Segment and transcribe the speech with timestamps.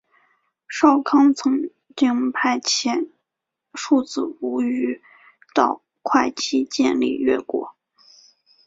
[0.67, 3.11] 少康曾经派遣
[3.75, 4.99] 庶子无余
[5.53, 7.75] 到会稽建立越国。